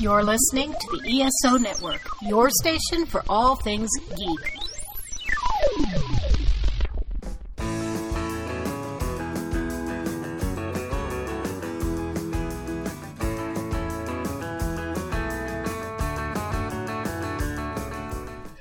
[0.00, 4.40] You're listening to the ESO Network, your station for all things geek.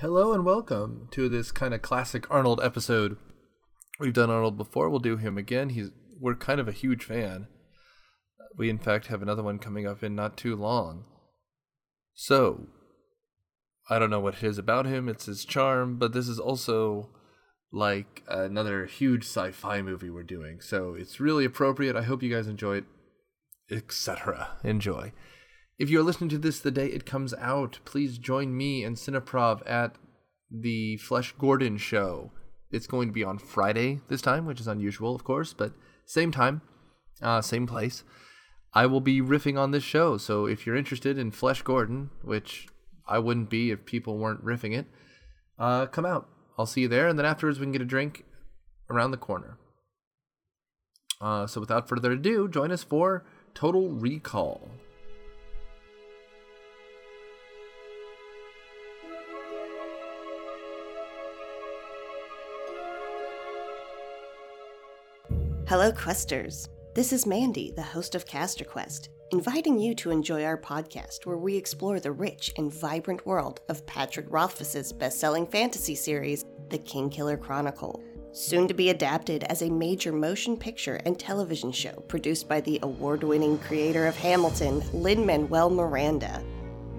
[0.01, 3.15] Hello and welcome to this kind of classic Arnold episode.
[3.97, 4.89] We've done Arnold before.
[4.89, 5.69] We'll do him again.
[5.69, 7.47] He's we're kind of a huge fan.
[8.57, 11.05] We in fact have another one coming up in not too long.
[12.21, 12.67] So,
[13.89, 15.07] I don't know what it is about him.
[15.07, 17.07] It's his charm, but this is also
[17.71, 20.59] like another huge sci-fi movie we're doing.
[20.59, 21.95] So, it's really appropriate.
[21.95, 22.83] I hope you guys enjoy it,
[23.71, 24.57] etc.
[24.65, 25.13] Enjoy.
[25.77, 29.65] If you're listening to this the day it comes out, please join me and Cineprov
[29.65, 29.95] at
[30.51, 32.33] the Flesh Gordon show.
[32.69, 35.71] It's going to be on Friday this time, which is unusual, of course, but
[36.05, 36.63] same time,
[37.21, 38.03] uh, same place.
[38.73, 42.67] I will be riffing on this show, so if you're interested in Flesh Gordon, which
[43.07, 44.85] I wouldn't be if people weren't riffing it,
[45.57, 46.29] uh, come out.
[46.57, 48.25] I'll see you there, and then afterwards we can get a drink
[48.89, 49.57] around the corner.
[51.19, 53.25] Uh, so without further ado, join us for
[53.55, 54.69] Total Recall.
[65.67, 66.67] Hello, Questers.
[66.95, 71.37] This is Mandy, the host of Caster Quest, inviting you to enjoy our podcast where
[71.37, 77.39] we explore the rich and vibrant world of Patrick Rothfuss's best-selling fantasy series, The Kingkiller
[77.39, 82.59] Chronicle, soon to be adapted as a major motion picture and television show produced by
[82.61, 86.43] the award-winning creator of Hamilton, Lin-Manuel Miranda.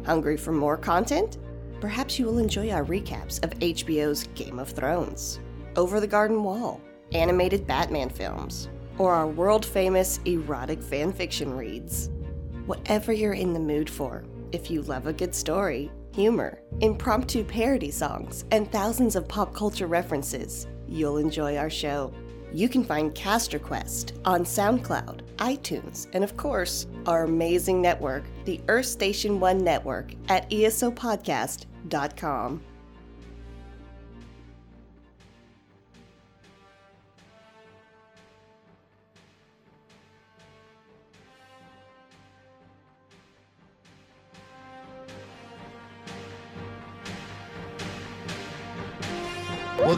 [0.06, 1.38] Hungry for more content?
[1.80, 5.40] Perhaps you will enjoy our recaps of HBO's Game of Thrones,
[5.74, 8.68] Over the Garden Wall, animated Batman films,
[9.00, 12.10] or our world famous erotic fanfiction reads.
[12.66, 17.90] Whatever you're in the mood for, if you love a good story, humor, impromptu parody
[17.90, 22.12] songs, and thousands of pop culture references, you'll enjoy our show.
[22.52, 28.60] You can find Caster Quest on SoundCloud, iTunes, and of course, our amazing network, the
[28.68, 32.62] Earth Station One Network, at esopodcast.com.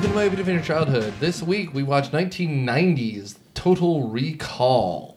[0.02, 1.14] Welcome to my beautiful inner childhood.
[1.20, 5.16] This week we watched 1990s Total Recall.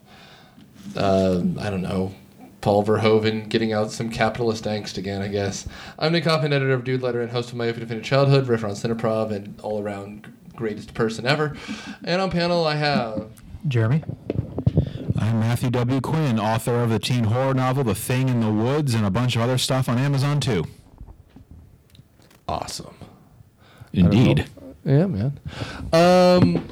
[0.95, 2.13] Uh, I don't know.
[2.61, 5.67] Paul Verhoeven getting out some capitalist angst again, I guess.
[5.97, 8.73] I'm Nick Hoffman, editor of Dude Letter and host of my infinite childhood, riff on
[8.73, 11.57] Cineprov, and all around greatest person ever.
[12.03, 13.31] And on panel I have
[13.67, 14.03] Jeremy.
[15.17, 15.99] I'm Matthew W.
[15.99, 19.35] Quinn, author of the teen horror novel The Thing in the Woods and a bunch
[19.35, 20.63] of other stuff on Amazon too.
[22.47, 22.93] awesome.
[23.91, 24.45] Indeed.
[24.85, 25.39] Yeah, man.
[25.91, 26.67] Um,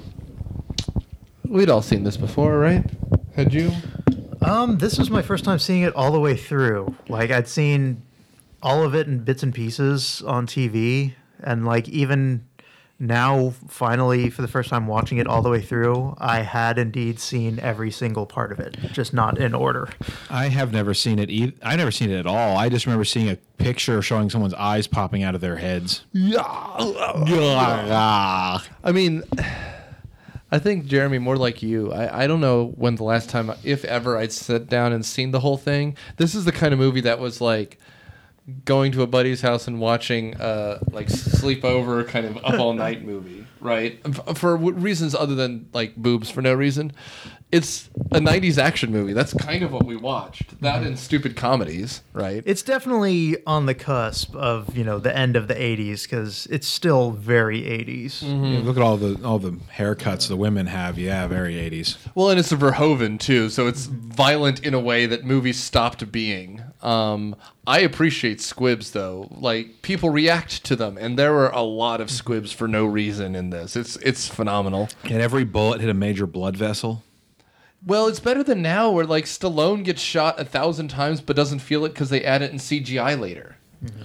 [1.46, 2.86] we'd all seen this before, right?
[3.36, 3.72] Had you?
[4.42, 6.96] Um, this was my first time seeing it all the way through.
[7.10, 8.04] Like I'd seen
[8.62, 12.46] all of it in bits and pieces on TV, and like even
[13.04, 17.20] now, finally for the first time watching it all the way through, I had indeed
[17.20, 19.90] seen every single part of it, just not in order.
[20.30, 21.30] I have never seen it.
[21.30, 22.58] E- I never seen it at all.
[22.58, 26.06] I just remember seeing a picture showing someone's eyes popping out of their heads.
[26.14, 26.34] yeah
[28.84, 29.24] I mean,
[30.52, 31.92] I think Jeremy, more like you.
[31.92, 35.32] I, I don't know when the last time, if ever, I'd sat down and seen
[35.32, 35.98] the whole thing.
[36.18, 37.80] This is the kind of movie that was like
[38.66, 43.06] going to a buddy's house and watching uh like sleepover kind of up all night
[43.06, 44.00] movie, right?
[44.38, 46.92] For reasons other than like boobs for no reason.
[47.54, 49.14] It's a 90s action movie.
[49.14, 50.60] That's kind of what we watched.
[50.62, 52.42] That and stupid comedies, right?
[52.48, 56.68] It's definitely on the cusp of you know the end of the '80s because it's
[56.68, 58.24] still very '80s.
[58.24, 60.98] Yeah, look at all the all the haircuts the women have.
[60.98, 61.98] Yeah, very 80s.
[62.16, 66.12] Well, and it's a Verhoeven too, so it's violent in a way that movies stopped
[66.12, 66.64] being.
[66.84, 67.36] Um,
[67.66, 69.30] I appreciate squibs though.
[69.32, 73.36] Like people react to them, and there were a lot of squibs for no reason
[73.36, 73.76] in this.
[73.76, 74.90] It's it's phenomenal.
[75.04, 77.04] And every bullet hit a major blood vessel.
[77.86, 81.60] Well, it's better than now, where like Stallone gets shot a thousand times but doesn't
[81.60, 83.56] feel it because they add it in CGI later.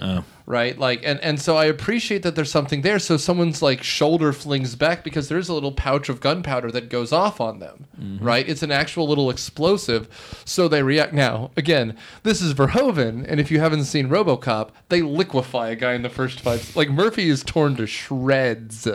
[0.01, 0.23] Oh.
[0.49, 0.77] Right?
[0.79, 2.97] Like and and so i appreciate that there's something there.
[2.99, 7.13] So someone's like shoulder flings back because there's a little pouch of gunpowder that goes
[7.13, 7.85] off on them
[8.19, 8.47] right?
[8.49, 10.07] It's an actual little explosive.
[10.45, 11.13] So they react.
[11.13, 15.93] Now again this is verhoeven and if you haven't seen robocop they liquefy a guy
[15.93, 18.87] in the first five like murphy is torn to shreds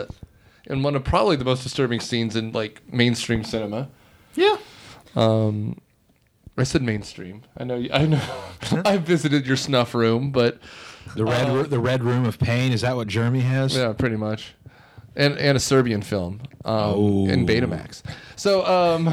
[0.67, 3.87] in one of probably the most disturbing scenes in like mainstream cinema.
[4.35, 4.57] Yeah,
[5.15, 5.79] um
[6.57, 7.43] I said mainstream.
[7.57, 7.75] I know.
[7.75, 8.21] you- I know.
[8.85, 10.57] I visited your snuff room, but
[11.15, 12.71] The red, Ro- the red room of pain.
[12.71, 13.75] Is that what Jeremy has?
[13.75, 14.53] yeah, pretty much.
[15.15, 17.45] And and a Serbian film um, in Oh.
[17.45, 18.01] Betamax.
[18.35, 19.07] So um,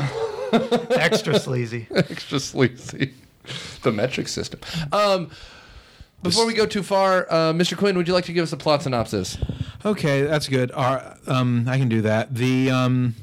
[0.91, 1.87] Extra sleazy.
[1.95, 3.15] extra sleazy.
[3.83, 4.61] the metric system.
[4.93, 5.31] Um,
[6.23, 7.77] before we go too far, uh, Mr.
[7.77, 9.37] Quinn, would you like to give us a plot synopsis?
[9.85, 10.71] Okay, that's good.
[10.73, 12.35] All right, um, I can do that.
[12.35, 13.15] The um,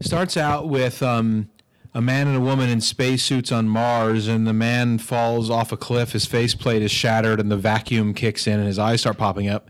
[0.00, 1.48] starts out with um,
[1.94, 5.76] a man and a woman in spacesuits on Mars, and the man falls off a
[5.76, 6.12] cliff.
[6.12, 9.68] His faceplate is shattered, and the vacuum kicks in, and his eyes start popping up.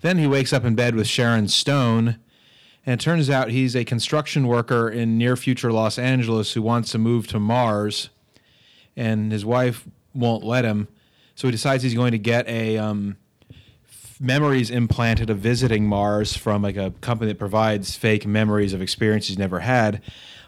[0.00, 2.16] Then he wakes up in bed with Sharon Stone,
[2.86, 6.90] and it turns out he's a construction worker in near future Los Angeles who wants
[6.92, 8.08] to move to Mars,
[8.96, 10.88] and his wife won't let him.
[11.34, 13.18] So he decides he's going to get a um,
[14.18, 19.28] memories implanted of visiting Mars from like a company that provides fake memories of experiences
[19.28, 20.00] he's never had.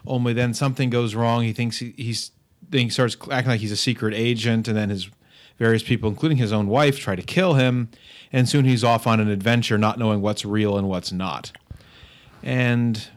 [0.08, 1.42] Only then something goes wrong.
[1.42, 2.32] He thinks he, he's
[2.68, 5.08] then he starts acting like he's a secret agent, and then his
[5.58, 7.90] various people, including his own wife, try to kill him.
[8.32, 11.52] And soon he's off on an adventure, not knowing what's real and what's not.
[12.42, 13.08] And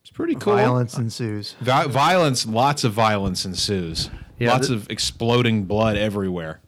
[0.00, 0.56] it's pretty cool.
[0.56, 1.54] Violence ensues.
[1.60, 4.10] Vi- violence, lots of violence ensues.
[4.38, 6.60] Yeah, lots th- of exploding blood everywhere.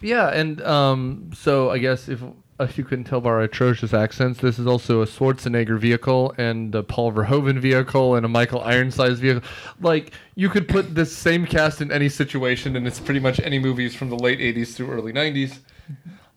[0.00, 2.22] Yeah, and um, so I guess if
[2.60, 6.74] if you couldn't tell by our atrocious accents, this is also a Schwarzenegger vehicle and
[6.74, 9.42] a Paul Verhoeven vehicle and a Michael Ironside vehicle.
[9.80, 13.58] Like you could put this same cast in any situation, and it's pretty much any
[13.58, 15.58] movies from the late '80s through early '90s.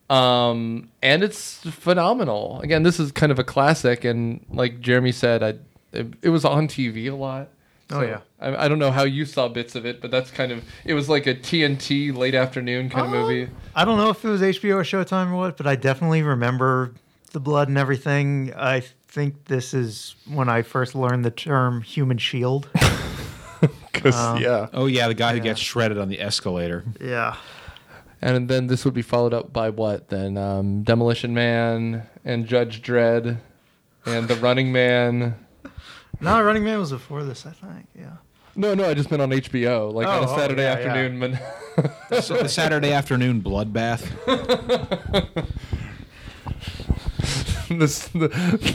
[0.10, 2.62] Um, and it's phenomenal.
[2.62, 5.56] Again, this is kind of a classic, and like Jeremy said, I
[5.94, 7.50] it, it was on TV a lot.
[7.92, 8.22] Oh, yeah.
[8.44, 10.94] I, I don't know how you saw bits of it, but that's kind of it
[10.94, 13.50] was like a TNT late afternoon kind of movie.
[13.75, 16.94] I don't know if it was HBO or Showtime or what, but I definitely remember
[17.31, 18.54] the blood and everything.
[18.56, 22.69] I think this is when I first learned the term human shield.
[23.94, 26.84] Cause yeah, Oh yeah, the guy who gets shredded on the escalator.
[27.00, 27.38] yeah.
[28.22, 30.38] and then this would be followed up by what then?
[30.38, 33.38] Um, Demolition Man and Judge Dredd
[34.06, 35.36] and The Running Man.
[36.19, 37.88] No, Running Man was before this, I think.
[37.98, 38.18] Yeah.
[38.56, 40.86] No, no, I just meant on HBO, like on a Oh, oh, Saturday yeah, yeah.
[40.88, 41.20] afternoon.
[41.20, 44.04] When So the Saturday afternoon bloodbath.
[47.70, 48.28] this the,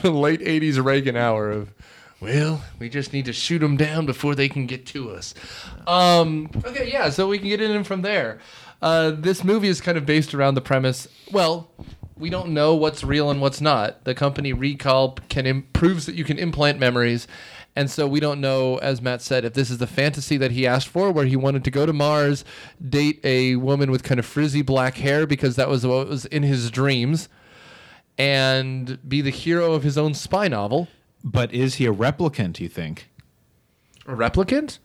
[0.02, 1.72] the late '80s Reagan hour of,
[2.20, 5.34] well, we just need to shoot them down before they can get to us.
[5.86, 8.38] Um, okay, yeah, so we can get in from there.
[8.80, 11.08] Uh, this movie is kind of based around the premise.
[11.32, 11.70] Well,
[12.16, 14.04] we don't know what's real and what's not.
[14.04, 17.26] The company Recall can Im- proves that you can implant memories.
[17.78, 20.66] And so we don't know, as Matt said, if this is the fantasy that he
[20.66, 22.44] asked for, where he wanted to go to Mars,
[22.84, 26.42] date a woman with kind of frizzy black hair because that was what was in
[26.42, 27.28] his dreams,
[28.18, 30.88] and be the hero of his own spy novel.
[31.22, 32.58] But is he a replicant?
[32.58, 33.10] You think?
[34.06, 34.80] A replicant?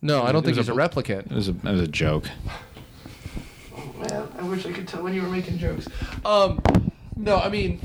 [0.00, 1.30] No, I don't think he's a a- replicant.
[1.30, 2.24] It was a, it was a joke.
[3.98, 5.86] Man, I wish I could tell when you were making jokes.
[6.24, 6.62] Um,
[7.18, 7.80] no, I mean,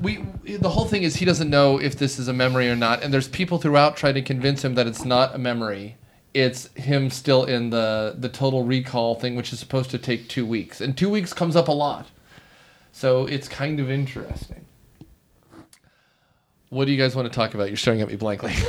[0.00, 3.02] we the whole thing is he doesn't know if this is a memory or not,
[3.02, 5.96] and there's people throughout trying to convince him that it's not a memory.
[6.34, 10.44] It's him still in the the total recall thing, which is supposed to take two
[10.46, 12.08] weeks, and two weeks comes up a lot.
[12.92, 14.64] So it's kind of interesting.
[16.68, 17.68] What do you guys want to talk about?
[17.68, 18.52] You're staring at me blankly.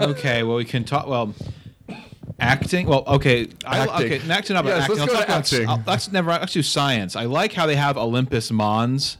[0.00, 1.06] Okay, well we can talk.
[1.06, 1.34] Well,
[2.38, 2.86] acting.
[2.86, 4.06] Well, okay, I, Acting.
[4.06, 4.18] okay.
[4.26, 4.64] Not Yes, acting.
[4.64, 5.68] let's go talk to acting.
[5.68, 6.30] I'll- let's never.
[6.30, 7.16] Let's do science.
[7.16, 9.18] I like how they have Olympus Mons.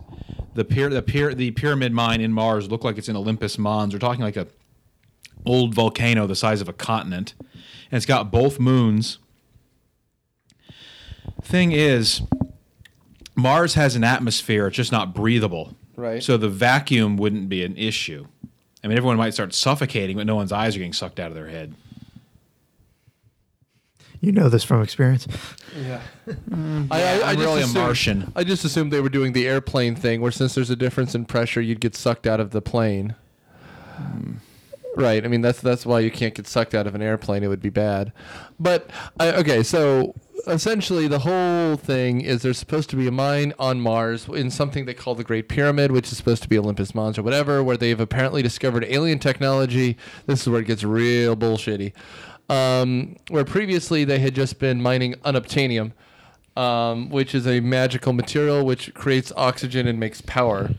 [0.54, 3.92] The pyra- the pyra- the pyramid mine in Mars look like it's in Olympus Mons.
[3.94, 4.46] We're talking like a
[5.46, 9.18] old volcano the size of a continent, and it's got both moons.
[11.42, 12.22] Thing is,
[13.34, 14.66] Mars has an atmosphere.
[14.66, 15.74] It's just not breathable.
[15.96, 16.22] Right.
[16.22, 18.26] So the vacuum wouldn't be an issue.
[18.82, 21.34] I mean, everyone might start suffocating, but no one's eyes are getting sucked out of
[21.34, 21.74] their head.
[24.20, 25.26] You know this from experience.
[25.74, 26.00] Yeah.
[26.52, 28.32] I, I, I I'm just really a Martian.
[28.36, 31.24] I just assumed they were doing the airplane thing, where since there's a difference in
[31.24, 33.14] pressure, you'd get sucked out of the plane.
[34.96, 35.24] Right.
[35.24, 37.42] I mean, that's that's why you can't get sucked out of an airplane.
[37.42, 38.12] It would be bad.
[38.58, 40.14] But uh, okay, so
[40.46, 44.84] essentially, the whole thing is there's supposed to be a mine on Mars in something
[44.84, 47.76] they call the Great Pyramid, which is supposed to be Olympus Mons or whatever, where
[47.76, 49.96] they've apparently discovered alien technology.
[50.26, 51.92] This is where it gets real bullshitty.
[52.50, 55.92] Um, where previously they had just been mining unobtainium,
[56.56, 60.70] um, which is a magical material which creates oxygen and makes power.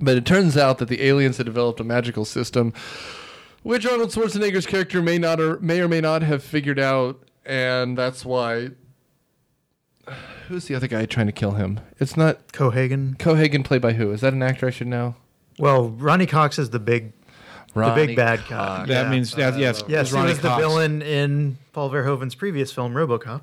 [0.00, 2.72] But it turns out that the aliens had developed a magical system,
[3.62, 7.96] which Arnold Schwarzenegger's character may not or may or may not have figured out, and
[7.96, 8.70] that's why.
[10.48, 11.78] Who's the other guy trying to kill him?
[12.00, 13.16] It's not Cohagen.
[13.16, 14.10] Cohagen, played by who?
[14.10, 15.14] Is that an actor I should know?
[15.56, 17.12] Well, Ronny Cox is the big
[17.74, 18.48] the big bad Cox.
[18.50, 18.86] cop.
[18.88, 19.10] That Yeah.
[19.10, 22.94] means that, yes, Yes, it's he Ronny was the villain in Paul Verhoeven's previous film,
[22.94, 23.42] RoboCop.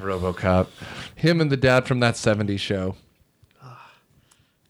[0.00, 0.66] RoboCop.
[1.14, 2.96] Him and the dad from that '70s show.
[3.62, 3.90] Ah.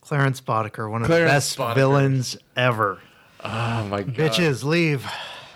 [0.01, 1.75] Clarence Boddicker, one of Clarence the best Boddicker.
[1.75, 2.99] villains ever.
[3.45, 4.15] Oh my god!
[4.15, 5.07] Bitches, leave.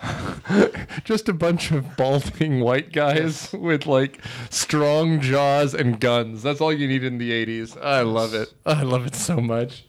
[1.03, 6.43] Just a bunch of balding white guys with like strong jaws and guns.
[6.43, 7.77] That's all you need in the '80s.
[7.83, 8.53] I love it.
[8.65, 9.85] I love it so much.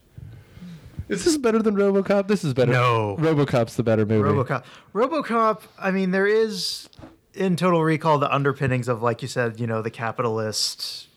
[1.08, 2.28] Is this better than RoboCop?
[2.28, 2.72] This is better.
[2.72, 3.16] No.
[3.18, 4.28] RoboCop's the better movie.
[4.28, 4.64] RoboCop.
[4.94, 5.62] RoboCop.
[5.78, 6.88] I mean, there is
[7.34, 11.08] in Total Recall the underpinnings of, like you said, you know, the capitalist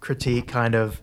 [0.00, 1.00] critique kind of,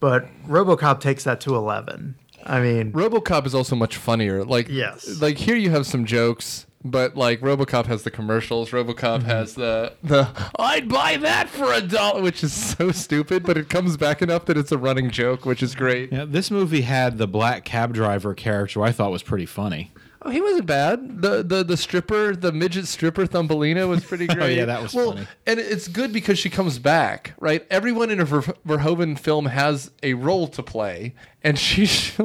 [0.00, 2.16] but RoboCop takes that to eleven.
[2.44, 4.44] I mean, RoboCop is also much funnier.
[4.44, 5.20] Like Yes.
[5.20, 8.70] like here you have some jokes, but like RoboCop has the commercials.
[8.70, 9.26] RoboCop mm-hmm.
[9.26, 13.68] has the the I'd buy that for a dollar, which is so stupid, but it
[13.68, 16.12] comes back enough that it's a running joke, which is great.
[16.12, 19.90] Yeah, this movie had the black cab driver character I thought was pretty funny.
[20.24, 21.20] Oh, he wasn't bad.
[21.20, 24.38] The the the stripper, the midget stripper Thumbelina was pretty great.
[24.42, 25.26] Oh yeah, that was well, funny.
[25.46, 27.66] And it's good because she comes back, right?
[27.70, 32.16] Everyone in a Ver- Verhoeven film has a role to play, and she's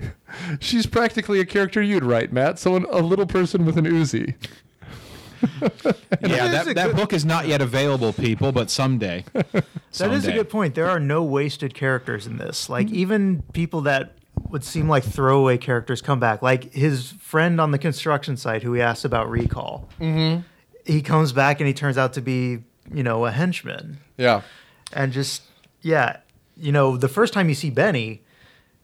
[0.60, 2.58] she's practically a character you'd write, Matt.
[2.60, 4.34] Someone, a little person with an Uzi.
[5.42, 9.24] yeah, is that, that good- book is not yet available, people, but someday.
[9.32, 10.74] that is a good point.
[10.74, 12.68] There are no wasted characters in this.
[12.68, 12.94] Like Mm-hmm.
[12.96, 14.12] even people that
[14.50, 16.42] would seem like throwaway characters come back.
[16.42, 19.88] Like his friend on the construction site who he asked about recall.
[20.00, 20.42] Mm-hmm.
[20.84, 22.58] He comes back and he turns out to be,
[22.92, 23.98] you know, a henchman.
[24.16, 24.42] Yeah.
[24.92, 25.42] and just
[25.82, 26.18] yeah
[26.56, 28.20] you know the first time you see benny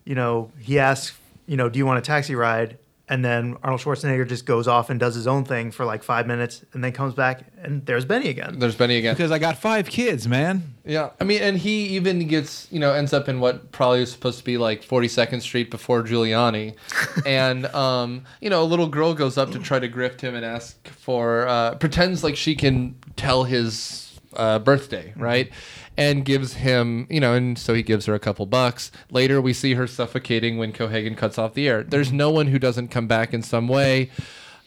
[0.04, 3.80] you know he asks you know do you want a taxi ride and then arnold
[3.80, 6.92] schwarzenegger just goes off and does his own thing for like five minutes and then
[6.92, 9.14] comes back and there's benny again There's Benny again.
[9.14, 10.74] Because I got five kids, man.
[10.84, 14.12] Yeah, I mean, and he even gets, you know, ends up in what probably is
[14.12, 16.76] supposed to be like 42nd Street before Giuliani,
[17.26, 20.44] and um, you know, a little girl goes up to try to grift him and
[20.44, 25.50] ask for, uh, pretends like she can tell his uh, birthday, right?
[25.98, 28.92] And gives him, you know, and so he gives her a couple bucks.
[29.10, 31.82] Later, we see her suffocating when Cohagen cuts off the air.
[31.82, 34.10] There's no one who doesn't come back in some way,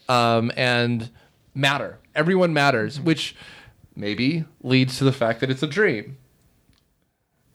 [0.08, 1.12] um, and
[1.54, 2.00] matter.
[2.16, 3.36] Everyone matters, which
[3.96, 6.18] maybe leads to the fact that it's a dream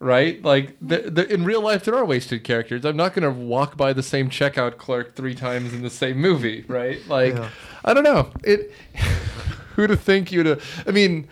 [0.04, 0.42] right?
[0.44, 2.84] Like the, the, in real life, there are wasted characters.
[2.84, 6.64] I'm not gonna walk by the same checkout clerk three times in the same movie,
[6.68, 7.00] right?
[7.08, 7.48] Like, Yeah.
[7.84, 8.30] I don't know.
[8.42, 8.70] It.
[9.74, 10.60] who to think you to?
[10.86, 11.28] I mean,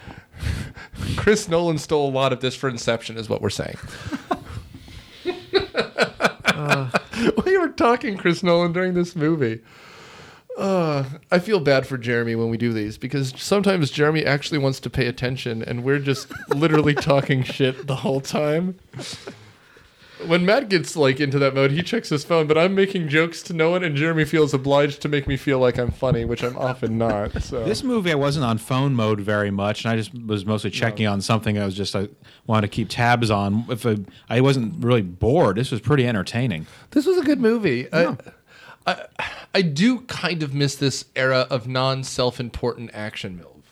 [1.16, 3.76] Chris Nolan stole a lot of this for Inception, is what we're saying.
[7.44, 9.60] we were talking Chris Nolan during this movie.
[10.58, 14.80] Uh, I feel bad for Jeremy when we do these because sometimes Jeremy actually wants
[14.80, 18.78] to pay attention and we're just literally talking shit the whole time.
[20.26, 23.42] When Matt gets like into that mode, he checks his phone, but I'm making jokes
[23.44, 26.42] to no one and Jeremy feels obliged to make me feel like I'm funny, which
[26.42, 27.42] I'm often not.
[27.42, 30.70] So This movie, I wasn't on phone mode very much, and I just was mostly
[30.70, 32.08] checking on something I was just I
[32.46, 33.64] wanted to keep tabs on.
[33.68, 33.98] If I,
[34.28, 36.66] I wasn't really bored, this was pretty entertaining.
[36.90, 37.92] This was a good movie.
[37.92, 38.16] I,
[38.86, 39.06] I,
[39.54, 43.62] I do kind of miss this era of non self important action film.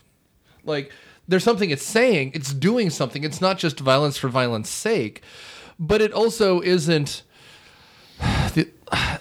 [0.64, 0.92] Like,
[1.26, 3.24] there's something it's saying, it's doing something.
[3.24, 5.22] It's not just violence for violence sake,
[5.80, 7.22] but it also isn't
[8.20, 8.68] the,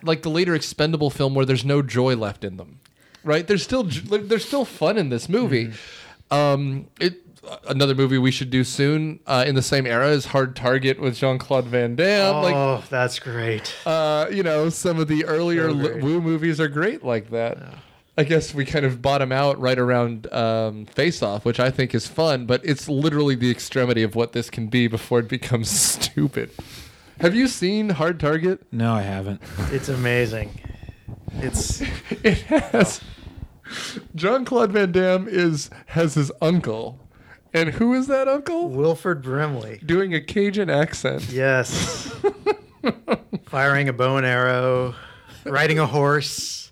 [0.04, 2.82] like the later expendable film where there's no joy left in them.
[3.24, 3.48] Right?
[3.48, 5.72] There's still there's still fun in this movie.
[6.30, 7.22] Um, it
[7.68, 11.18] another movie we should do soon uh, in the same era is Hard Target with
[11.18, 12.44] Jean Claude Van Damme.
[12.44, 16.68] Like oh that's great uh, you know, some of the earlier So Woo movies are
[16.68, 17.58] great like that.
[18.20, 21.96] I guess we kind of bottom out right around um, Face Off, which I think
[21.96, 25.70] is fun, but it's literally the extremity of what this can be before it becomes
[25.94, 26.52] stupid.
[27.22, 28.66] Have you seen Hard Target?
[28.74, 29.42] No, I haven't.
[29.72, 30.60] it's amazing
[31.36, 31.82] it's
[32.24, 33.00] It has
[34.16, 37.00] John Claude Van Damme is has his uncle,
[37.54, 38.68] and who is that uncle?
[38.68, 41.30] wilford brimley Doing a Cajun accent.
[41.32, 42.14] yes
[43.46, 44.94] firing a bow and arrow
[45.46, 46.69] riding a horse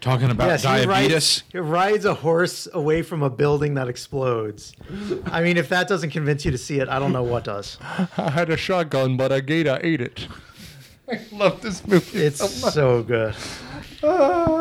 [0.00, 1.12] Talking about Yes, he diabetes.
[1.12, 4.72] rides, he rides a horse away from a building that explodes.
[5.26, 7.78] I mean, if that doesn't convince you to see it, I don't know what does.
[8.16, 10.28] I had a shotgun, but a gator ate it.
[11.10, 12.18] I love this movie.
[12.18, 12.74] It's so much.
[12.74, 13.34] so good.
[14.02, 14.55] Ah.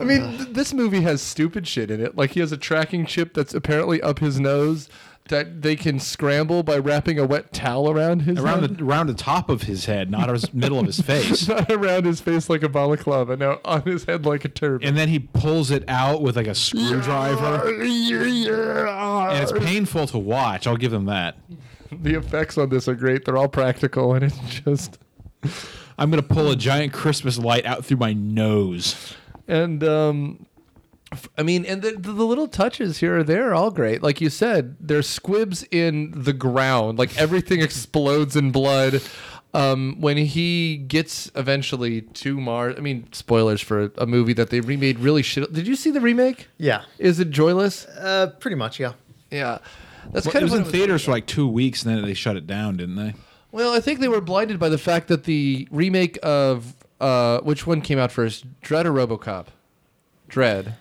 [0.00, 2.16] I mean, th- this movie has stupid shit in it.
[2.16, 4.88] Like he has a tracking chip that's apparently up his nose
[5.28, 8.76] that they can scramble by wrapping a wet towel around his around head.
[8.78, 11.48] the around the top of his head, not his middle of his face.
[11.48, 14.86] Not around his face like a balaclava, no, on his head like a turban.
[14.86, 17.62] And then he pulls it out with like a screwdriver.
[17.70, 20.66] And it's painful to watch.
[20.66, 21.36] I'll give him that.
[21.90, 23.24] the effects on this are great.
[23.24, 24.98] They're all practical, and it's just
[25.98, 29.14] I'm gonna pull a giant Christmas light out through my nose.
[29.48, 30.46] And um,
[31.12, 34.02] f- I mean, and the, the, the little touches here or there are all great.
[34.02, 36.98] Like you said, there's squibs in the ground.
[36.98, 39.00] Like everything explodes in blood.
[39.52, 44.50] Um, when he gets eventually to Mars, I mean, spoilers for a, a movie that
[44.50, 45.52] they remade really shit.
[45.52, 46.48] Did you see the remake?
[46.58, 46.82] Yeah.
[46.98, 47.86] Is it joyless?
[47.86, 48.94] Uh, pretty much, yeah.
[49.30, 49.58] Yeah,
[50.12, 52.14] that's Well, kind it of was in theaters for like two weeks, and then they
[52.14, 53.14] shut it down, didn't they?
[53.52, 56.74] Well, I think they were blinded by the fact that the remake of
[57.04, 59.46] uh, which one came out first, Dredd or RoboCop?
[60.28, 60.74] Dredd.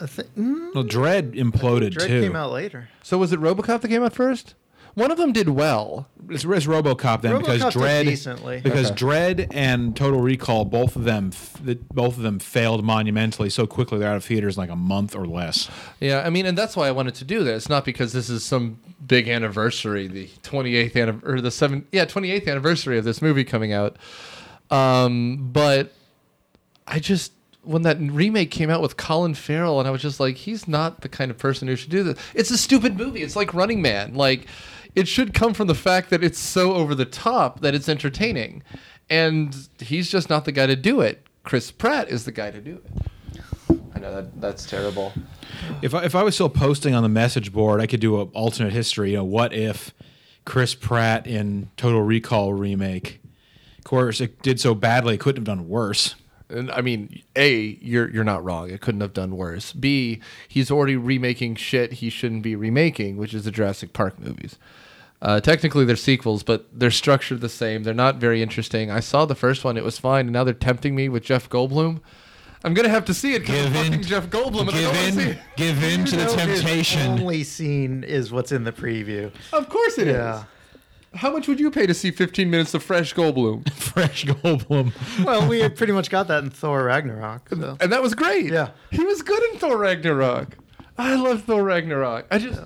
[0.00, 2.20] I think mm, Well, Dredd imploded Dredd too.
[2.22, 2.88] came out later.
[3.02, 4.54] So was it RoboCop that came out first?
[4.94, 6.08] One of them did well.
[6.28, 8.60] It's, it's RoboCop then RoboCop because did Dredd decently.
[8.60, 8.96] because Okay.
[9.04, 13.66] Dredd and Total Recall both of them f- the, both of them failed monumentally so
[13.68, 15.70] quickly they're out of theaters in like a month or less.
[16.00, 18.42] Yeah, I mean, and that's why I wanted to do this, not because this is
[18.44, 23.44] some big anniversary, the 28th anniversary or the seven, yeah, 28th anniversary of this movie
[23.44, 23.96] coming out.
[24.70, 25.92] Um, but
[26.86, 30.36] I just when that remake came out with Colin Farrell, and I was just like,
[30.36, 32.18] he's not the kind of person who should do this.
[32.34, 33.22] It's a stupid movie.
[33.22, 34.14] It's like Running Man.
[34.14, 34.46] Like,
[34.94, 38.62] it should come from the fact that it's so over the top that it's entertaining,
[39.08, 41.26] and he's just not the guy to do it.
[41.42, 43.80] Chris Pratt is the guy to do it.
[43.94, 45.12] I know that that's terrible.
[45.82, 48.30] If I, if I was still posting on the message board, I could do an
[48.32, 49.10] alternate history.
[49.10, 49.92] You know, what if
[50.44, 53.20] Chris Pratt in Total Recall remake?
[53.80, 56.14] Of course, it did so badly, it couldn't have done worse.
[56.50, 58.70] And I mean, A, you're you're not wrong.
[58.70, 59.72] It couldn't have done worse.
[59.72, 64.58] B, he's already remaking shit he shouldn't be remaking, which is the Jurassic Park movies.
[65.22, 67.84] Uh, technically, they're sequels, but they're structured the same.
[67.84, 68.90] They're not very interesting.
[68.90, 71.48] I saw the first one; it was fine, and now they're tempting me with Jeff
[71.48, 72.00] Goldblum.
[72.64, 74.60] I'm gonna have to see it because Give in- fucking Jeff Goldblum.
[74.62, 75.38] and Give don't see in, it.
[75.56, 77.10] give in to the You know, his temptation.
[77.12, 79.30] only scene is what's in the preview.
[79.52, 80.40] Of course it is.
[81.12, 81.18] Yeah.
[81.18, 83.68] How much would you pay to see 15 minutes of fresh Goldblum?
[83.72, 84.92] Fresh Goldblum.
[85.24, 87.48] Well, we had pretty much got that in Thor Ragnarok.
[87.50, 87.76] So.
[87.80, 88.52] And that was great.
[88.52, 88.70] Yeah.
[88.90, 90.56] He was good in Thor Ragnarok.
[90.96, 92.26] I love Thor Ragnarok.
[92.30, 92.60] I just.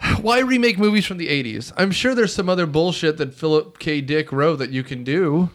[0.20, 1.72] Why remake movies from the 80s?
[1.76, 4.00] I'm sure there's some other bullshit that Philip K.
[4.00, 5.50] Dick wrote that you can do.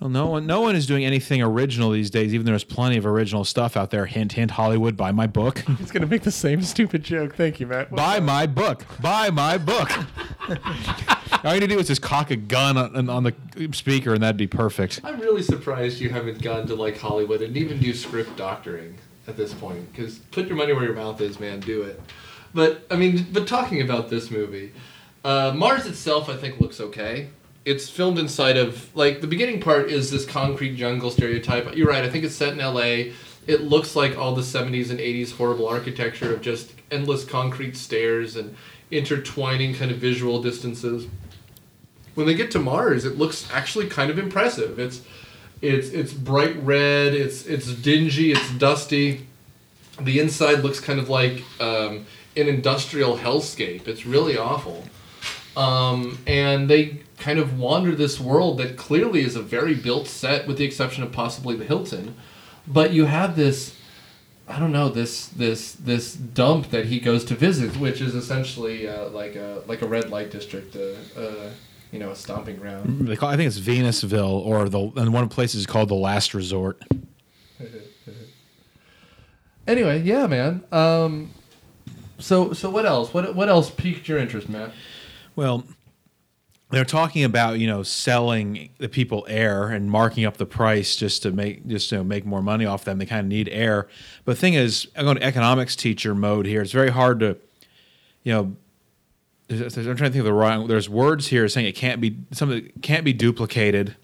[0.00, 2.34] Well, no one, no one is doing anything original these days.
[2.34, 4.04] Even there's plenty of original stuff out there.
[4.04, 4.50] Hint, hint.
[4.50, 5.58] Hollywood, buy my book.
[5.78, 7.34] He's going to make the same stupid joke.
[7.34, 7.90] Thank you, Matt.
[7.90, 8.84] buy my book.
[9.00, 9.90] Buy my book.
[11.44, 13.34] All you need to do is just cock a gun on, on the
[13.72, 15.00] speaker, and that'd be perfect.
[15.02, 19.36] I'm really surprised you haven't gone to like Hollywood and even do script doctoring at
[19.38, 19.90] this point.
[19.92, 21.60] Because put your money where your mouth is, man.
[21.60, 22.00] Do it.
[22.52, 24.72] But I mean, but talking about this movie,
[25.24, 27.30] uh, Mars itself, I think looks okay.
[27.66, 31.76] It's filmed inside of like the beginning part is this concrete jungle stereotype.
[31.76, 32.04] You're right.
[32.04, 33.12] I think it's set in L.A.
[33.46, 38.36] It looks like all the 70s and 80s horrible architecture of just endless concrete stairs
[38.36, 38.56] and
[38.90, 41.06] intertwining kind of visual distances
[42.16, 44.80] when they get to Mars, it looks actually kind of impressive.
[44.80, 45.02] It's
[45.62, 47.14] it's it's bright red.
[47.14, 48.32] It's it's dingy.
[48.32, 49.26] It's dusty.
[50.00, 53.86] The inside looks kind of like um, an industrial hellscape.
[53.86, 54.84] It's really awful.
[55.56, 60.46] Um, and they kind of wander this world that clearly is a very built set,
[60.46, 62.14] with the exception of possibly the Hilton.
[62.66, 63.76] But you have this
[64.48, 68.88] I don't know this this this dump that he goes to visit, which is essentially
[68.88, 71.50] uh, like a like a red light district, uh, uh,
[71.90, 73.08] you know, a stomping ground.
[73.08, 76.34] They call, I think it's Venusville, or the and one place is called the Last
[76.34, 76.82] Resort.
[79.68, 80.62] Anyway, yeah, man.
[80.70, 81.32] Um,
[82.18, 83.12] so so what else?
[83.12, 84.70] What what else piqued your interest, Matt?
[85.34, 85.64] Well,
[86.70, 91.22] they're talking about you know selling the people air and marking up the price just
[91.22, 92.98] to make just to make more money off them.
[92.98, 93.88] They kind of need air.
[94.24, 96.62] But the thing is, I'm going to economics teacher mode here.
[96.62, 97.36] It's very hard to,
[98.24, 98.56] you know.
[99.48, 100.66] I'm trying to think of the wrong.
[100.66, 103.94] There's words here saying it can't be something can't be duplicated,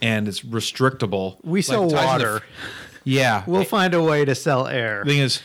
[0.00, 1.36] and it's restrictable.
[1.44, 2.40] We sell the- water.
[3.04, 5.02] yeah, We'll find a way to sell air.
[5.04, 5.42] the thing is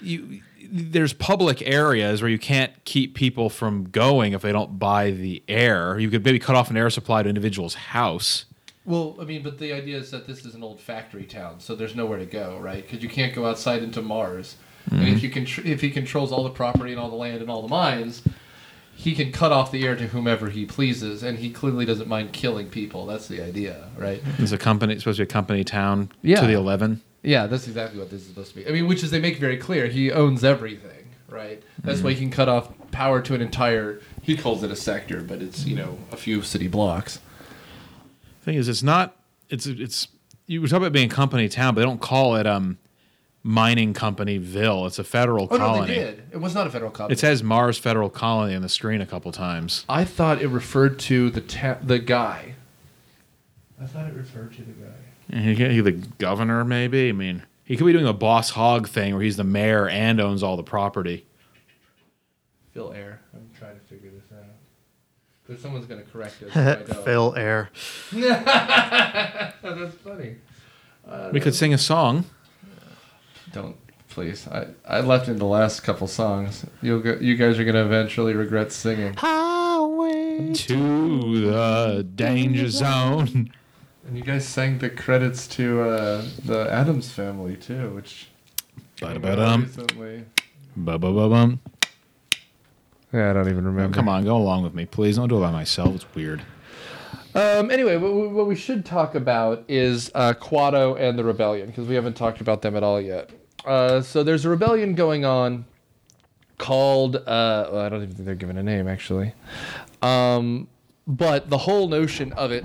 [0.00, 0.40] you
[0.76, 5.40] there's public areas where you can't keep people from going if they don't buy the
[5.46, 8.44] air you could maybe cut off an air supply to an individual's house
[8.84, 11.74] Well, I mean, but the idea is that this is an old factory town, so
[11.74, 12.82] there's nowhere to go, right?
[12.84, 14.56] Because you can't go outside into Mars.
[14.90, 17.48] And if you can, if he controls all the property and all the land and
[17.50, 18.22] all the mines,
[18.94, 22.32] he can cut off the air to whomever he pleases, and he clearly doesn't mind
[22.34, 23.06] killing people.
[23.06, 24.22] That's the idea, right?
[24.38, 26.40] it's a company it's supposed to be a company town Yeah.
[26.42, 28.68] to the 11 Yeah, that's exactly what this is supposed to be.
[28.68, 31.62] I mean, which is they make very clear he owns everything, right?
[31.82, 34.00] That's why he can cut off power to an entire.
[34.22, 37.18] He calls it a sector, but it's you know a few city blocks.
[38.42, 39.16] thing is it's not
[39.48, 40.08] it's it's
[40.46, 42.76] you were talking about being a company town but they don't call it um
[43.42, 46.22] mining company ville it's a federal Oh colony no, they did.
[46.32, 47.12] It was not a federal colony.
[47.14, 50.98] it says mars federal colony on the screen a couple times I thought it referred
[51.00, 52.54] to the ta- the guy.
[53.80, 54.92] I thought it referred to the guy.
[55.32, 57.08] He could be the governor, maybe.
[57.08, 60.20] I mean, he could be doing a boss hog thing where he's the mayor and
[60.20, 61.26] owns all the property.
[62.72, 63.20] Phil Air.
[63.32, 64.44] I'm trying to figure this out.
[65.48, 66.50] But someone's gonna correct us.
[66.88, 67.70] if Phil Air.
[68.12, 68.18] Oh,
[69.62, 70.36] that's funny.
[71.06, 72.24] Uh, we could sing a song.
[73.52, 73.76] Don't
[74.08, 74.46] please.
[74.48, 76.64] I, I left in the last couple songs.
[76.82, 79.14] You'll go, you guys are gonna eventually regret singing.
[79.14, 83.52] Highway To the danger zone.
[84.06, 88.28] And you guys sang the credits to uh, the Addams Family too, which
[89.00, 89.62] Ba-da-ba-dum.
[89.62, 90.24] recently.
[90.76, 91.60] Ba-ba-ba-bum.
[93.12, 93.94] Yeah, I don't even remember.
[93.94, 95.16] Come on, go along with me, please.
[95.16, 95.94] Don't do it by myself.
[95.94, 96.42] It's weird.
[97.34, 101.68] Um, anyway, what, we- what we should talk about is uh, Kuato and the rebellion
[101.68, 103.30] because we haven't talked about them at all yet.
[103.64, 105.64] Uh, so there's a rebellion going on
[106.58, 109.32] called uh, well, I don't even think they're given a name actually,
[110.02, 110.68] um,
[111.06, 112.64] but the whole notion of it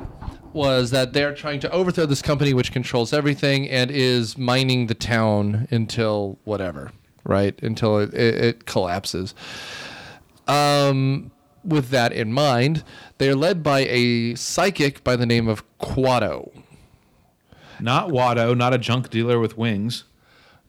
[0.54, 4.96] was that they're trying to overthrow this company which controls everything and is mining the
[4.96, 6.92] town until whatever,
[7.24, 7.60] right?
[7.62, 9.34] Until it, it, it collapses.
[10.48, 11.32] Um,
[11.64, 12.84] with that in mind,
[13.18, 16.52] they are led by a psychic by the name of Kuato.
[17.80, 20.04] Not Watto, not a junk dealer with wings.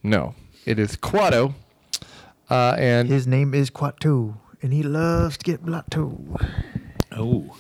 [0.03, 1.55] No, it is Kuato.
[2.49, 6.19] Uh, and His name is Kuato, and he loves to get blotto.
[7.13, 7.57] Oh.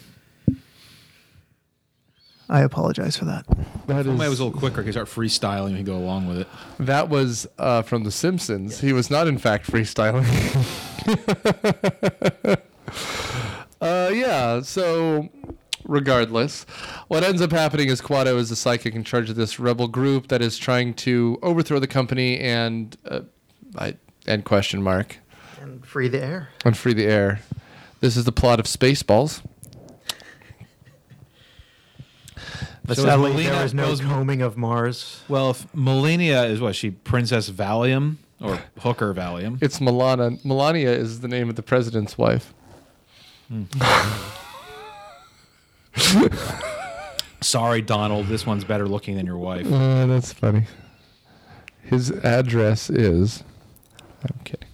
[2.50, 3.46] I apologize for that.
[3.86, 6.26] that, If only I was a little quicker, I could start freestyling and go along
[6.26, 6.48] with it.
[6.80, 8.80] that was uh, from The Simpsons.
[8.80, 10.26] He was not, in fact, freestyling.
[13.80, 15.28] uh, yeah, so
[15.84, 16.64] regardless,
[17.06, 20.26] what ends up happening is Kuato is the psychic in charge of this rebel group
[20.26, 23.20] that is trying to overthrow the company and, uh,
[23.78, 23.94] I,
[24.26, 25.18] and question mark.
[25.60, 26.48] And free the air.
[26.64, 27.40] and free the air.
[28.00, 29.40] This is the plot of Spaceballs.
[32.79, 35.22] But So is sadly, Melina- there is no was- combing of Mars.
[35.28, 39.58] Well, if Melania is what she Princess Valium or Hooker Valium.
[39.62, 40.38] It's Melania.
[40.44, 42.52] Melania is the name of the president's wife.
[47.42, 48.26] Sorry, Donald.
[48.26, 49.66] This one's better looking than your wife.
[49.70, 50.64] Uh, that's funny.
[51.82, 53.42] His address is.
[54.22, 54.68] I'm kidding.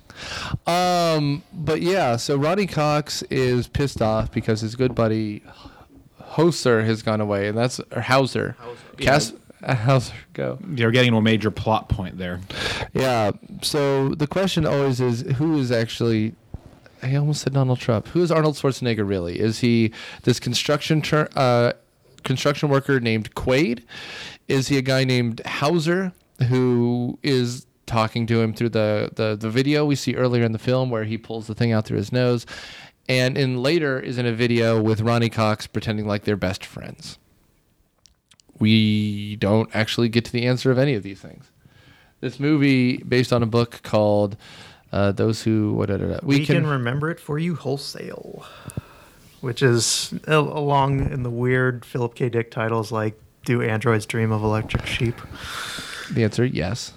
[0.67, 5.43] Um, but yeah, so Ronny Cox is pissed off because his good buddy
[6.31, 8.57] Hoser has gone away, and that's or Hauser.
[8.99, 10.59] Cas- uh, Hauser, go.
[10.75, 12.41] You're getting to a major plot point there.
[12.93, 13.33] Yeah.
[13.63, 16.35] So the question always is who is actually.
[17.03, 18.09] I almost said Donald Trump.
[18.09, 19.39] Who is Arnold Schwarzenegger really?
[19.39, 21.73] Is he this construction ter- uh,
[22.25, 23.83] construction worker named Quaid?
[24.49, 26.13] Is he a guy named Hauser
[26.49, 30.59] who is talking to him through the, the, the video we see earlier in the
[30.59, 32.47] film where he pulls the thing out through his nose?
[33.09, 37.19] And in later is in a video with Ronny Cox pretending like they're best friends.
[38.59, 41.51] We don't actually get to the answer of any of these things
[42.21, 44.37] this movie based on a book called
[44.93, 46.19] uh, "Those Who What da, da, da.
[46.23, 48.45] We, can, remember it for you wholesale,
[49.41, 52.29] which is along in the weird Philip K.
[52.29, 55.17] Dick titles like "Do Androids Dream of Electric Sheep?"
[56.13, 56.93] The answer yes.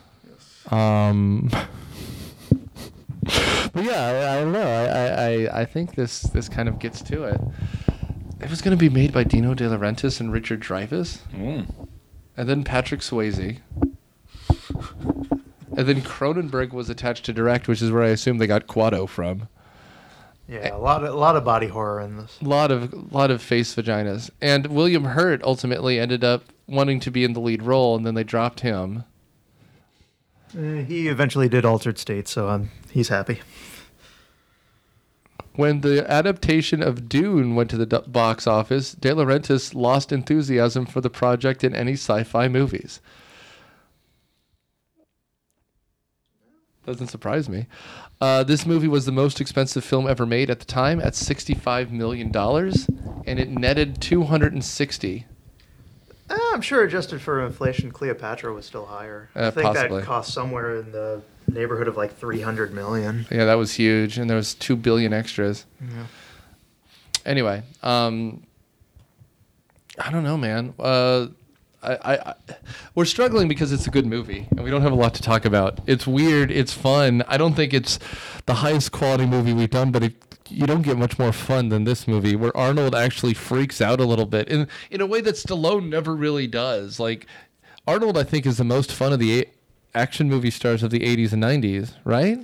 [0.71, 1.49] Um,
[3.73, 4.61] but yeah, I, I don't know.
[4.61, 7.39] I, I, I- I think this this kind of gets to it.
[8.41, 11.87] It was going to be made by Dino De Laurentiis and Richard Dreyfuss, Mm.
[12.37, 13.59] and then Patrick Swayze.
[15.77, 19.07] And then Cronenberg was attached to direct, which is where I assume they got Kuato
[19.07, 19.47] from.
[20.47, 22.37] Yeah, a lot of a lot of body horror in this.
[22.41, 24.29] A lot of lot of face vaginas.
[24.41, 28.15] And William Hurt ultimately ended up wanting to be in the lead role, and then
[28.15, 29.03] they dropped him.
[30.57, 33.39] Uh, he eventually did Altered State, so um, he's happy.
[35.53, 41.01] When the adaptation of Dune went to the box office, De Laurentiis lost enthusiasm for
[41.01, 43.01] the project in any sci-fi movies.
[46.85, 47.67] Doesn't surprise me.
[48.19, 51.91] Uh, this movie was the most expensive film ever made at the time, at sixty-five
[51.91, 52.87] million dollars,
[53.27, 55.25] and it netted two hundred and sixty.
[56.29, 59.29] Uh, I'm sure adjusted for inflation, Cleopatra was still higher.
[59.35, 60.01] Uh, I think possibly.
[60.01, 63.25] that cost somewhere in the neighborhood of like 300 million.
[63.31, 65.65] Yeah, that was huge, and there was two billion extras.
[65.81, 66.05] Yeah.
[67.25, 68.43] Anyway, um,
[69.97, 70.73] I don't know, man.
[70.79, 71.27] Uh,
[71.81, 72.33] I, I, I,
[72.95, 75.45] we're struggling because it's a good movie, and we don't have a lot to talk
[75.45, 75.79] about.
[75.87, 77.23] It's weird, it's fun.
[77.27, 77.99] I don't think it's
[78.45, 80.13] the highest quality movie we've done, but it,
[80.51, 84.05] you don't get much more fun than this movie, where Arnold actually freaks out a
[84.05, 86.99] little bit in in a way that Stallone never really does.
[86.99, 87.27] Like
[87.87, 89.47] Arnold, I think, is the most fun of the
[89.95, 92.39] action movie stars of the '80s and '90s, right?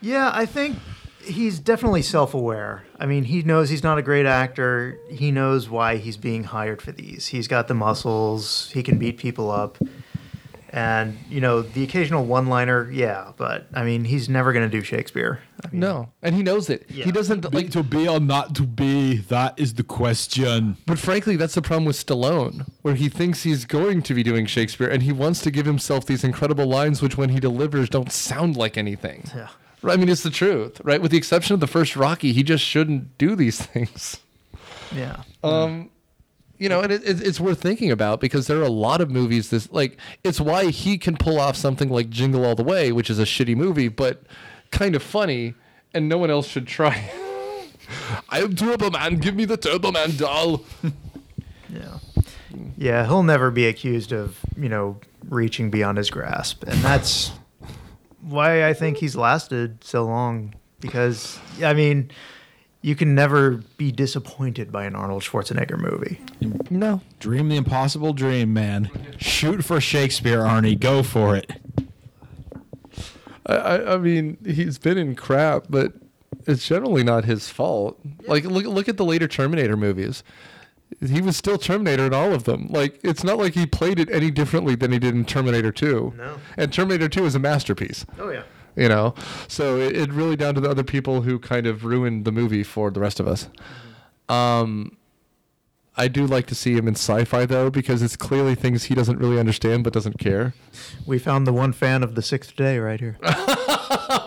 [0.00, 0.76] Yeah, I think
[1.24, 2.84] he's definitely self-aware.
[2.98, 4.98] I mean, he knows he's not a great actor.
[5.08, 7.28] He knows why he's being hired for these.
[7.28, 8.70] He's got the muscles.
[8.72, 9.78] He can beat people up.
[10.74, 14.82] And, you know, the occasional one-liner, yeah, but I mean, he's never going to do
[14.82, 15.40] Shakespeare.
[15.62, 16.86] I mean, No, and he knows it.
[16.88, 17.04] Yeah.
[17.04, 17.70] He doesn't like.
[17.72, 20.78] to be or not to be, that is the question.
[20.86, 24.46] But frankly, that's the problem with Stallone, where he thinks he's going to be doing
[24.46, 28.10] Shakespeare, and he wants to give himself these incredible lines, which when he delivers don't
[28.10, 29.24] sound like anything.
[29.34, 29.48] Yeah.
[29.84, 31.02] I mean, it's the truth, right?
[31.02, 34.20] With the exception of the first Rocky, he just shouldn't do these things.
[34.94, 35.22] Yeah.
[35.44, 35.90] Um,
[36.62, 39.10] you know, and it, it, it's worth thinking about because there are a lot of
[39.10, 39.50] movies.
[39.50, 43.10] This like it's why he can pull off something like Jingle All the Way, which
[43.10, 44.22] is a shitty movie, but
[44.70, 45.54] kind of funny,
[45.92, 47.10] and no one else should try.
[48.28, 49.16] I am Turbo Man.
[49.16, 50.62] Give me the Turbo Man doll.
[51.72, 52.00] Yeah.
[52.76, 56.64] Yeah, he'll never be accused of, you know, reaching beyond his grasp.
[56.64, 57.32] And that's
[58.20, 60.54] why I think he's lasted so long.
[60.80, 62.10] Because, I mean,
[62.82, 66.20] you can never be disappointed by an Arnold Schwarzenegger movie.
[66.68, 68.90] No, Dream the impossible dream, man.
[69.18, 70.78] Shoot for Shakespeare, Arnie.
[70.78, 71.50] Go for it.
[73.46, 75.92] I, I, I mean he's been in crap, but
[76.46, 77.98] it's generally not his fault.
[78.26, 80.22] Like look look at the later Terminator movies.
[81.00, 82.66] He was still Terminator in all of them.
[82.68, 86.14] Like it's not like he played it any differently than he did in Terminator 2.
[86.16, 86.38] No.
[86.56, 88.04] And Terminator 2 is a masterpiece.
[88.18, 88.42] Oh, yeah.
[88.74, 89.14] You know,
[89.48, 92.62] so it, it really down to the other people who kind of ruined the movie
[92.62, 93.48] for the rest of us.
[94.28, 94.96] Um,
[95.94, 99.18] I do like to see him in sci-fi though because it's clearly things he doesn't
[99.18, 100.54] really understand but doesn't care.
[101.06, 103.18] We found the one fan of The Sixth Day right here.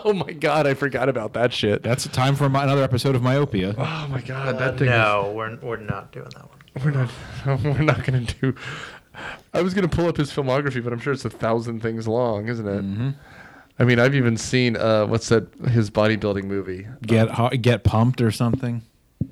[0.04, 1.82] Oh my god, I forgot about that shit.
[1.82, 3.74] That's time for my, another episode of Myopia.
[3.76, 4.88] Oh my god, that thing.
[4.88, 6.84] no, we're, we're not doing that one.
[6.84, 7.10] We're not.
[7.64, 8.54] We're not gonna do.
[9.54, 12.48] I was gonna pull up his filmography, but I'm sure it's a thousand things long,
[12.48, 12.84] isn't it?
[12.84, 13.10] Mm-hmm.
[13.78, 15.52] I mean, I've even seen uh, what's that?
[15.68, 16.86] His bodybuilding movie.
[17.02, 18.82] Get ho- get pumped or something.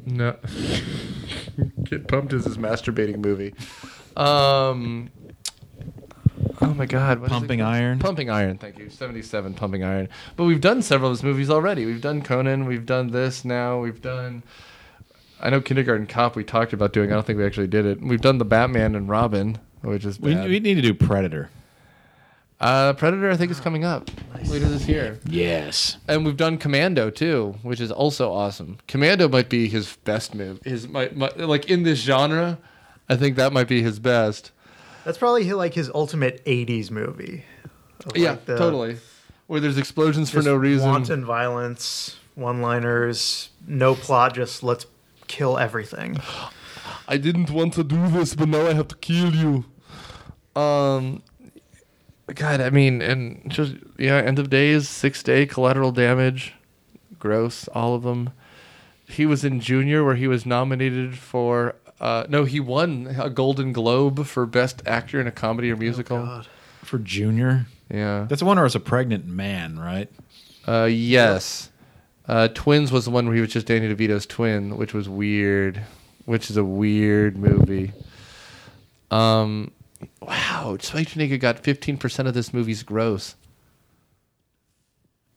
[0.05, 0.37] No.
[1.85, 3.55] Get pumped is his masturbating movie.
[4.17, 5.11] Um.
[6.61, 7.21] Oh my God!
[7.21, 7.61] what Pumping?
[7.61, 7.99] Iron?
[7.99, 8.59] Pumping Iron.
[8.59, 8.89] Thank you.
[8.89, 9.55] Seventy-seven.
[9.55, 10.09] Pumping Iron.
[10.37, 11.85] But we've done several of his movies already.
[11.87, 12.67] We've done Conan.
[12.67, 13.45] We've done this.
[13.45, 14.43] Now we've done.
[15.41, 16.37] I know Kindergarten Cop.
[16.37, 17.11] We talked about doing.
[17.11, 18.01] I don't think we actually did it.
[18.01, 21.51] We've done the Batman and Robin, which is We, we need to do Predator.
[22.65, 23.31] Uh, Predator.
[23.31, 24.11] I think is coming up
[24.47, 25.21] later this year.
[25.27, 25.99] Yes.
[26.09, 28.79] And we've done Commando too, which is also awesome.
[28.89, 30.61] Commando might be his best move.
[30.65, 32.59] His my, my, like in this genre,
[33.09, 34.51] I think that might be his best.
[35.05, 37.45] That's probably like his ultimate 80s movie.
[38.07, 38.97] Of, yeah, like, the- totally.
[39.47, 40.89] Where there's explosions for no reason.
[40.89, 44.35] Wanton violence, one-liners, no plot.
[44.35, 44.87] Just let's
[45.27, 46.17] kill everything.
[47.09, 49.67] I didn't want to do this, but now I have to kill you.
[50.59, 51.23] Um,
[52.33, 56.55] God, I mean, and just yeah, end of days, six day, collateral damage,
[57.19, 58.31] gross, all of them.
[59.07, 61.77] He was in Junior, where he was nominated for.
[62.01, 66.25] Uh, no, he won a Golden Globe for Best Actor in a Comedy or Musical.
[66.25, 66.49] God.
[66.83, 67.67] For Junior.
[67.91, 68.27] yeah.
[68.29, 70.11] That's the one where it's a pregnant man, right?
[70.67, 71.71] Uh, yes.
[72.27, 75.83] Uh, Twins was the one where he was just Danny DeVito's twin, which was weird,
[76.25, 77.93] which is a weird movie.
[79.11, 79.71] Um,
[80.21, 83.37] wow, Schwarzenegger got 15% of this movie's gross.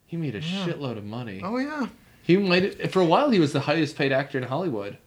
[0.05, 1.41] He made a shitload of money.
[1.43, 1.87] Oh yeah.
[2.23, 4.97] He might for a while he was the highest paid actor in Hollywood.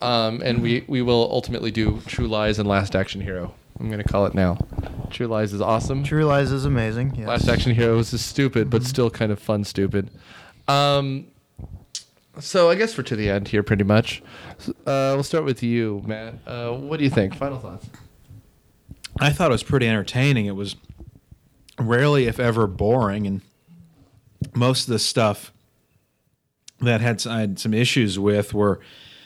[0.00, 3.54] Um, and we we will ultimately do True Lies and Last Action Hero.
[3.78, 4.58] I'm gonna call it now.
[5.10, 6.04] True Lies is awesome.
[6.04, 7.14] True Lies is amazing.
[7.16, 7.28] Yes.
[7.28, 10.10] Last Action Heroes is stupid, but still kind of fun stupid.
[10.66, 11.26] Um,
[12.40, 14.22] so I guess we're to the end here, pretty much.
[14.68, 16.34] Uh, we'll start with you, Matt.
[16.46, 17.34] Uh, what do you think?
[17.34, 17.88] Final thoughts?
[19.20, 20.46] I thought it was pretty entertaining.
[20.46, 20.76] It was
[21.78, 23.40] rarely, if ever, boring, and
[24.54, 25.52] most of the stuff
[26.80, 28.80] that had I had some issues with were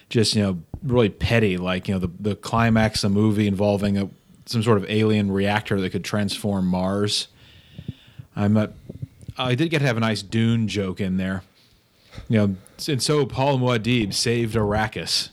[0.09, 3.99] just you know really petty, like you know the the climax of the movie involving
[3.99, 4.09] a
[4.47, 7.29] some sort of alien reactor that could transform Mars.
[8.35, 8.57] I'm
[9.39, 11.43] I did get to have a nice Dune joke in there,
[12.29, 12.57] you know,
[12.89, 15.31] and so Paul Muad'Dib saved Arrakis.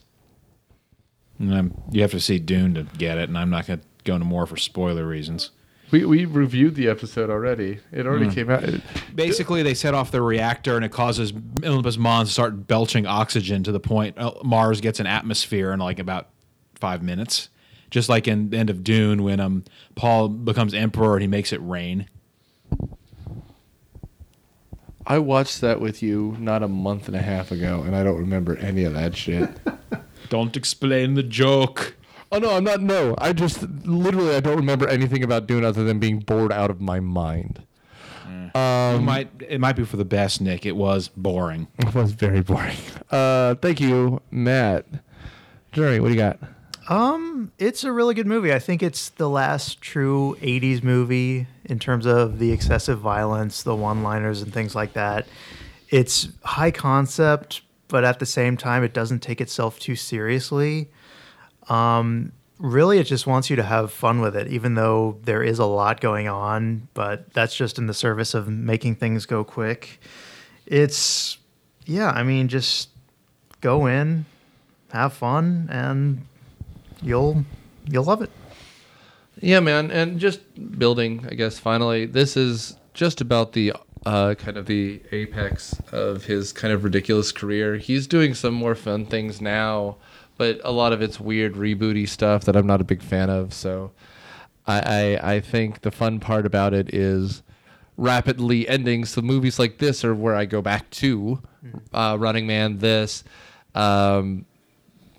[1.40, 3.86] And I'm, you have to see Dune to get it, and I'm not going to
[4.04, 5.52] go into more for spoiler reasons.
[5.92, 7.80] We we reviewed the episode already.
[7.92, 8.64] It already came out.
[8.64, 8.82] It-
[9.16, 13.64] Basically, they set off the reactor, and it causes Olympus Mons to start belching oxygen
[13.64, 16.30] to the point uh, Mars gets an atmosphere in like about
[16.76, 17.50] five minutes.
[17.90, 19.64] Just like in the end of Dune, when um
[19.96, 22.08] Paul becomes emperor and he makes it rain.
[25.10, 28.20] I watched that with you not a month and a half ago, and I don't
[28.20, 29.50] remember any of that shit.
[30.30, 31.96] Don't explain the joke.
[32.32, 32.82] oh no, I'm not.
[32.82, 36.70] No, I just literally I don't remember anything about Dune other than being bored out
[36.70, 37.64] of my mind.
[38.54, 40.68] it might it might be for the best, Nick.
[40.68, 41.68] It was boring.
[41.80, 42.78] It was very boring.
[43.10, 44.86] Uh, thank you, Matt.
[45.72, 46.38] Jerry, what do you got?
[46.88, 48.54] Um, it's a really good movie.
[48.54, 53.76] I think it's the last true '80s movie in terms of the excessive violence, the
[53.76, 55.28] one-liners, and things like that.
[55.90, 60.90] It's high concept, but at the same time, it doesn't take itself too seriously.
[61.70, 65.60] Um, really, it just wants you to have fun with it, even though there is
[65.60, 66.88] a lot going on.
[66.94, 70.00] But that's just in the service of making things go quick.
[70.66, 71.38] It's,
[71.86, 72.90] yeah, I mean, just
[73.62, 74.26] go in,
[74.92, 76.26] have fun, and
[77.02, 77.46] you'll
[77.86, 78.30] you'll love it.
[79.42, 80.42] Yeah, man, and just
[80.78, 81.26] building.
[81.30, 83.74] I guess finally, this is just about the
[84.06, 87.78] uh, kind of the apex of his kind of ridiculous career.
[87.78, 89.98] He's doing some more fun things now,
[90.38, 93.54] but a lot of it's weird rebooty stuff that I'm not a big fan of.
[93.54, 93.92] So,
[94.68, 97.42] I I, I think the fun part about it is
[97.98, 99.06] rapidly ending.
[99.06, 101.42] So movies like this are where I go back to.
[101.94, 103.24] Uh, Running Man, this.
[103.76, 104.46] Um,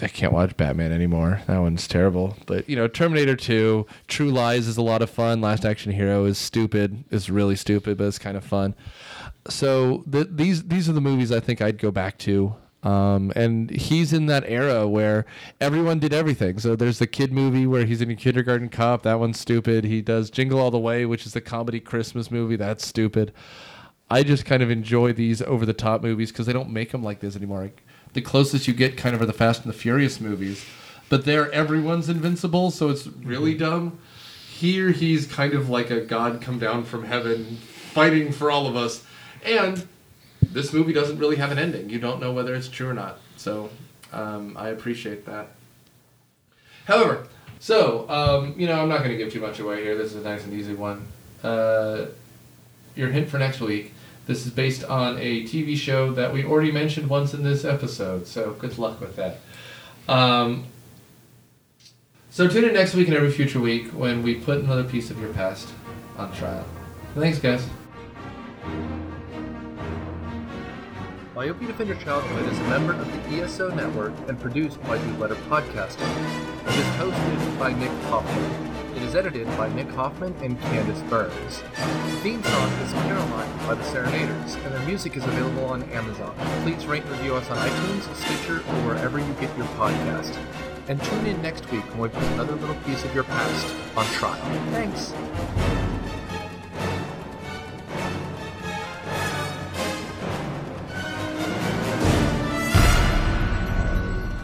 [0.02, 1.42] I can't watch Batman anymore.
[1.46, 2.36] That one's terrible.
[2.46, 5.40] But you know, Terminator 2, True Lies is a lot of fun.
[5.40, 7.04] Last Action Hero is stupid.
[7.10, 8.74] It's really stupid, but it's kind of fun.
[9.48, 12.54] So the, these these are the movies I think I'd go back to.
[12.82, 15.26] Um, and he's in that era where
[15.60, 16.58] everyone did everything.
[16.58, 19.02] So there's the kid movie where he's in a kindergarten cop.
[19.02, 19.84] That one's stupid.
[19.84, 22.56] He does Jingle All the Way, which is the comedy Christmas movie.
[22.56, 23.32] That's stupid.
[24.10, 27.02] I just kind of enjoy these over the top movies because they don't make them
[27.02, 27.62] like this anymore.
[27.62, 30.64] Like, the closest you get kind of are the Fast and the Furious movies,
[31.08, 33.98] but there everyone's invincible, so it's really dumb.
[34.50, 37.56] Here he's kind of like a god come down from heaven,
[37.92, 39.04] fighting for all of us,
[39.44, 39.86] and
[40.42, 41.90] this movie doesn't really have an ending.
[41.90, 43.70] You don't know whether it's true or not, so
[44.12, 45.48] um, I appreciate that.
[46.84, 47.26] However,
[47.58, 49.96] so um, you know I'm not going to give too much away here.
[49.96, 51.06] This is a nice and easy one.
[51.42, 52.06] Uh,
[52.94, 53.94] your hint for next week.
[54.30, 58.28] This is based on a TV show that we already mentioned once in this episode,
[58.28, 59.38] so good luck with that.
[60.08, 60.66] Um,
[62.30, 65.20] so tune in next week and every future week when we put another piece of
[65.20, 65.68] your past
[66.16, 66.64] on trial.
[67.16, 67.66] Thanks, guys.
[71.34, 75.16] Myopia Defend Your Childhood is a member of the ESO network and produced by Blue
[75.16, 76.08] Letter Podcasting.
[76.68, 78.69] It is hosted by Nick Hoffman.
[79.10, 81.62] Is edited by Nick Hoffman and Candace Burns.
[81.62, 86.32] The theme song is Caroline by the Serenaders, and their music is available on Amazon.
[86.62, 90.38] Please rate and review us on iTunes, Stitcher, or wherever you get your podcast.
[90.86, 94.04] And tune in next week when we put another little piece of your past on
[94.06, 94.40] trial.
[94.70, 95.12] Thanks.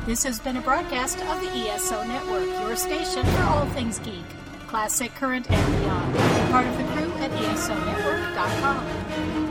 [0.06, 4.24] This has been a broadcast of the ESO Network, your station for all things geek,
[4.66, 6.16] classic, current, and beyond.
[6.50, 9.45] Part of the crew at ESONetwork.com.